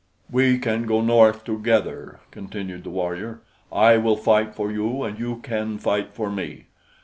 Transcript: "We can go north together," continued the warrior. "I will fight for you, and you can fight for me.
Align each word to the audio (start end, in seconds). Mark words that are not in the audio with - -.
"We 0.31 0.57
can 0.57 0.87
go 0.87 1.01
north 1.01 1.43
together," 1.43 2.21
continued 2.31 2.85
the 2.85 2.89
warrior. 2.89 3.41
"I 3.71 3.97
will 3.97 4.17
fight 4.17 4.55
for 4.55 4.71
you, 4.71 5.03
and 5.03 5.19
you 5.19 5.37
can 5.43 5.77
fight 5.77 6.15
for 6.15 6.31
me. 6.31 6.65